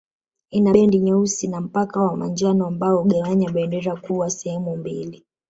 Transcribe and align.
Ina 0.51 0.71
bendi 0.71 0.99
nyeusi 0.99 1.47
na 1.47 1.61
mpaka 1.61 1.99
wa 1.99 2.17
manjano 2.17 2.67
ambao 2.67 2.97
hugawanya 2.97 3.49
bendera 3.51 3.95
kuwa 3.95 4.29
sehemu 4.29 4.77
mbili 4.77 5.25